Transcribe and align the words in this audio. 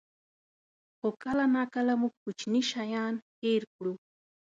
خو 0.97 1.07
کله 1.23 1.45
ناکله 1.55 1.93
موږ 2.01 2.13
کوچني 2.23 2.61
شیان 2.71 3.15
هېر 3.41 3.63
کړو. 3.75 3.93